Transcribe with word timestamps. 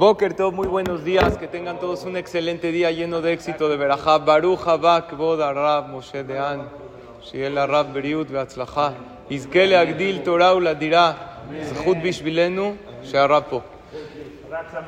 Boker, 0.00 0.32
todos 0.32 0.54
muy 0.54 0.66
buenos 0.66 1.04
días, 1.04 1.36
que 1.36 1.46
tengan 1.46 1.78
todos 1.78 2.04
un 2.04 2.16
excelente 2.16 2.72
día 2.72 2.90
lleno 2.90 3.20
de 3.20 3.34
éxito 3.34 3.68
de 3.68 3.76
Berajá. 3.76 4.16
Baruch 4.16 4.66
Habak, 4.66 5.14
Boda 5.14 5.52
Rab, 5.52 5.90
Moshe 5.90 6.24
Dean, 6.24 6.70
Shiel 7.22 7.54
Rab, 7.54 7.92
Beriut, 7.92 8.30
Beatzlacha, 8.30 8.94
Izkele 9.28 9.76
Agdil, 9.76 10.22
Torah, 10.22 10.54
Uladirá, 10.54 11.42
Zhut 11.84 12.00
Bishvilenu, 12.00 12.78
Shearapo. 13.04 13.62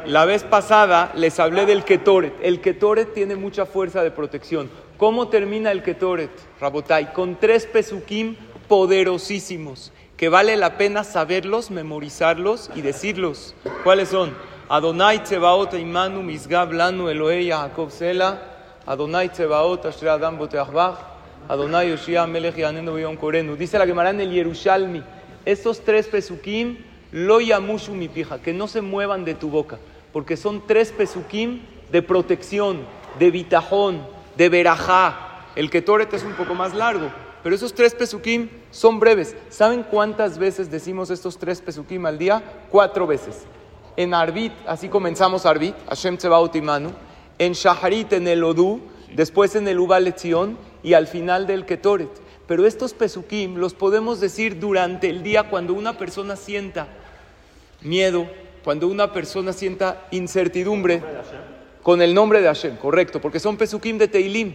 La 0.07 0.25
vez 0.25 0.45
pasada 0.45 1.13
les 1.15 1.39
hablé 1.39 1.67
del 1.67 1.85
Ketoret. 1.85 2.33
El 2.43 2.63
Ketoret 2.63 3.13
tiene 3.13 3.37
mucha 3.37 3.67
fuerza 3.67 4.03
de 4.03 4.13
protección. 4.13 4.71
¿Cómo 4.97 5.29
termina 5.29 5.73
el 5.73 5.83
Ketoret, 5.83 6.31
Rabotai? 6.59 7.13
Con 7.13 7.37
tres 7.39 7.67
pesukim 7.67 8.37
poderosísimos 8.67 9.93
que 10.17 10.31
vale 10.31 10.57
la 10.57 10.79
pena 10.79 11.05
saberlos, 11.05 11.71
memorizarlos 11.71 12.71
y 12.75 12.81
decirlos. 12.81 13.55
¿Cuáles 13.85 14.09
son? 14.09 14.33
Adonai 14.73 15.19
Tsebaot 15.23 15.75
Imanu 15.75 16.23
Misgab 16.23 16.73
Lanu 16.73 17.11
Elohe 17.11 17.45
Yaakov 17.45 17.91
Sela, 17.91 18.39
Adonai 18.87 19.29
Tsebaot 19.29 19.85
Asher 19.85 20.09
Adam 20.09 20.39
Boteachbach, 20.39 20.97
Adonai 21.47 21.91
Yoshia 21.91 22.27
Melech 22.27 22.57
Yanenu 22.57 22.99
Yom 22.99 23.19
Korenu. 23.19 23.55
Dice 23.55 23.79
la 23.79 23.85
Gemara 23.85 24.13
el 24.13 24.33
Yerushalmi, 24.33 25.03
estos 25.45 25.81
tres 25.81 26.07
pesukim, 26.07 26.79
lo 27.13 27.39
yamushu 27.41 27.93
mi 27.93 28.09
pija, 28.09 28.41
que 28.41 28.55
no 28.55 28.67
se 28.67 28.81
muevan 28.81 29.27
de 29.27 29.35
tu 29.35 29.51
boca, 29.51 29.79
porque 30.11 30.39
son 30.39 30.67
tres 30.67 30.91
pesukim 30.91 31.61
de 31.91 32.01
protección, 32.01 32.81
de 33.19 33.31
bitajón, 33.31 34.01
de 34.39 34.49
verajá. 34.49 35.51
El 35.55 35.69
Ketoret 35.69 36.15
es 36.15 36.23
un 36.23 36.33
poco 36.33 36.55
más 36.55 36.73
largo, 36.73 37.11
pero 37.43 37.55
esos 37.55 37.75
tres 37.75 37.95
pesukim 37.95 38.49
son 38.71 38.99
breves. 39.01 39.37
¿Saben 39.51 39.83
cuántas 39.83 40.39
veces 40.39 40.71
decimos 40.71 41.11
estos 41.11 41.37
tres 41.37 41.61
pesukim 41.61 42.07
al 42.07 42.17
día? 42.17 42.43
Cuatro 42.71 43.07
veces. 43.07 43.45
En 43.97 44.15
Arbit, 44.15 44.53
así 44.67 44.89
comenzamos 44.89 45.45
Arbit, 45.45 45.75
Hashem 45.89 46.17
Tsebaot 46.17 46.55
Imanu. 46.57 46.91
En 47.39 47.53
Shaharit, 47.53 48.13
en 48.13 48.29
el 48.29 48.45
Odú, 48.45 48.81
después 49.15 49.55
en 49.55 49.69
el 49.69 49.79
Ubal 49.79 50.07
Etzion 50.07 50.57
y 50.83 50.95
al 50.95 51.07
final 51.07 51.47
del 51.47 51.67
Ketoret. 51.67 52.11
Pero 52.47 52.67
estos 52.67 52.95
pesukim 52.95 53.57
los 53.57 53.75
podemos 53.75 54.21
decir 54.21 54.59
durante 54.59 55.09
el 55.09 55.23
día 55.23 55.49
cuando 55.49 55.75
una 55.75 55.99
persona 55.99 56.37
sienta 56.37 56.89
miedo, 57.81 58.27
cuando 58.65 58.89
una 58.89 59.13
persona 59.13 59.53
sienta 59.53 60.07
incertidumbre 60.11 61.03
con 61.83 62.01
el 62.01 62.15
nombre 62.15 62.41
de 62.41 62.47
Hashem, 62.47 62.77
correcto, 62.77 63.21
porque 63.21 63.41
son 63.41 63.57
pesukim 63.57 63.99
de 63.99 64.09
Teilim 64.09 64.55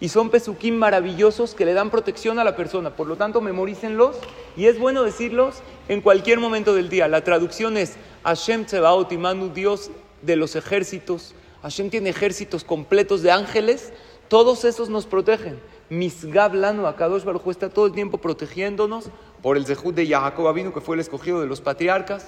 y 0.00 0.08
son 0.08 0.30
pesukim 0.30 0.76
maravillosos 0.76 1.54
que 1.54 1.64
le 1.64 1.74
dan 1.74 1.90
protección 1.90 2.38
a 2.38 2.44
la 2.44 2.56
persona. 2.56 2.94
Por 2.94 3.06
lo 3.06 3.16
tanto, 3.16 3.40
memorícenlos 3.40 4.16
y 4.56 4.66
es 4.66 4.78
bueno 4.78 5.02
decirlos 5.02 5.56
en 5.88 6.00
cualquier 6.00 6.38
momento 6.38 6.74
del 6.74 6.88
día. 6.88 7.08
La 7.08 7.24
traducción 7.24 7.76
es 7.76 7.96
Hashem 8.24 8.64
Tsebaot 8.66 9.10
Imanu, 9.12 9.48
Dios 9.48 9.90
de 10.22 10.36
los 10.36 10.54
ejércitos. 10.56 11.34
Hashem 11.62 11.90
tiene 11.90 12.10
ejércitos 12.10 12.62
completos 12.62 13.22
de 13.22 13.32
ángeles, 13.32 13.92
todos 14.28 14.64
esos 14.64 14.88
nos 14.88 15.06
protegen. 15.06 15.58
Misgab 15.90 16.54
Lanu, 16.54 16.86
Akadosh 16.86 17.24
Baruj 17.24 17.48
está 17.48 17.70
todo 17.70 17.86
el 17.86 17.92
tiempo 17.92 18.18
protegiéndonos 18.18 19.10
por 19.42 19.56
el 19.56 19.64
Zehut 19.64 19.94
de 19.94 20.06
Jacob 20.06 20.46
Avinu, 20.46 20.72
que 20.72 20.80
fue 20.80 20.94
el 20.96 21.00
escogido 21.00 21.40
de 21.40 21.46
los 21.46 21.60
patriarcas. 21.60 22.26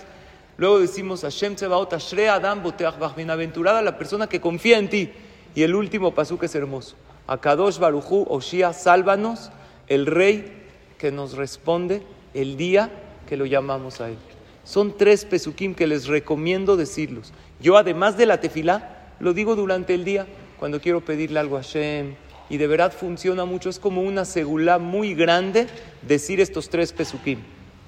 Luego 0.57 0.81
decimos 0.81 1.23
Hashem 1.23 1.55
Tsebaot 1.55 1.93
Ashre 1.93 2.29
Adam 2.29 2.63
Boteach 2.63 2.98
Bach, 2.98 3.15
bienaventurada 3.15 3.83
la 3.83 3.97
persona 3.97 4.29
que 4.29 4.41
confía 4.41 4.79
en 4.79 4.89
ti. 4.89 5.13
Y 5.55 5.63
el 5.63 5.75
último 5.75 6.15
pasuk 6.15 6.43
es 6.45 6.55
hermoso. 6.55 6.97
Akadosh 7.31 7.78
Baruchu, 7.78 8.27
Oshia, 8.28 8.73
sálvanos, 8.73 9.53
el 9.86 10.06
rey 10.06 10.53
que 10.98 11.12
nos 11.12 11.34
responde 11.34 12.03
el 12.34 12.56
día 12.56 12.91
que 13.28 13.36
lo 13.36 13.47
llamamos 13.47 14.00
a 14.00 14.09
él. 14.09 14.19
Son 14.64 14.97
tres 14.97 15.25
pesukim 15.25 15.77
que 15.77 15.86
les 15.86 16.08
recomiendo 16.08 16.77
decirlos. 16.77 17.33
Yo, 17.61 17.77
además 17.77 18.17
de 18.17 18.27
la 18.27 18.41
tefilá, 18.41 19.14
lo 19.20 19.33
digo 19.33 19.55
durante 19.55 19.95
el 19.95 20.05
día 20.05 20.27
cuando 20.58 20.81
quiero 20.81 21.03
pedirle 21.03 21.39
algo 21.39 21.56
a 21.56 21.62
Hashem. 21.62 22.17
Y 22.48 22.56
de 22.56 22.67
verdad 22.67 22.92
funciona 22.92 23.45
mucho. 23.45 23.70
Es 23.70 23.78
como 23.78 24.03
una 24.03 24.25
segulá 24.25 24.78
muy 24.81 25.14
grande 25.14 25.68
decir 26.02 26.41
estos 26.41 26.68
tres 26.68 26.92
pesukim. 26.92 27.39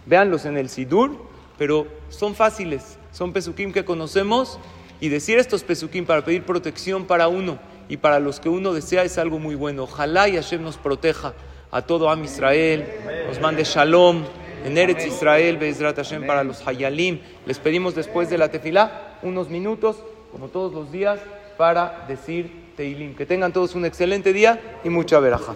Véanlos 0.06 0.44
en 0.44 0.56
el 0.56 0.68
Sidur, 0.68 1.18
pero 1.58 1.88
son 2.10 2.36
fáciles. 2.36 2.96
Son 3.10 3.32
pesukim 3.32 3.72
que 3.72 3.84
conocemos. 3.84 4.60
Y 5.02 5.08
decir 5.08 5.36
estos 5.36 5.64
pesukim 5.64 6.06
para 6.06 6.24
pedir 6.24 6.44
protección 6.44 7.06
para 7.06 7.26
uno 7.26 7.58
y 7.88 7.96
para 7.96 8.20
los 8.20 8.38
que 8.38 8.48
uno 8.48 8.72
desea 8.72 9.02
es 9.02 9.18
algo 9.18 9.40
muy 9.40 9.56
bueno. 9.56 9.82
Ojalá 9.82 10.28
y 10.28 10.36
Hashem 10.36 10.62
nos 10.62 10.76
proteja 10.76 11.34
a 11.72 11.82
todo 11.82 12.08
Am 12.08 12.22
Israel, 12.22 12.86
nos 13.26 13.40
mande 13.40 13.64
Shalom 13.64 14.22
en 14.64 14.78
Eretz 14.78 15.04
Israel, 15.04 15.56
Bezrat 15.56 15.96
Hashem 15.96 16.24
para 16.24 16.44
los 16.44 16.64
Hayalim. 16.64 17.18
Les 17.46 17.58
pedimos 17.58 17.96
después 17.96 18.30
de 18.30 18.38
la 18.38 18.52
tefilá 18.52 19.18
unos 19.22 19.48
minutos, 19.48 19.96
como 20.30 20.46
todos 20.46 20.72
los 20.72 20.92
días, 20.92 21.18
para 21.58 22.04
decir 22.06 22.70
Teilim. 22.76 23.16
Que 23.16 23.26
tengan 23.26 23.52
todos 23.52 23.74
un 23.74 23.84
excelente 23.84 24.32
día 24.32 24.78
y 24.84 24.88
mucha 24.88 25.18
veraja. 25.18 25.54